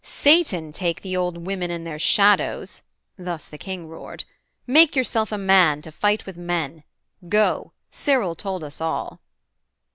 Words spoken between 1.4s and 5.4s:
women and their shadows! (thus the King Roared) make yourself a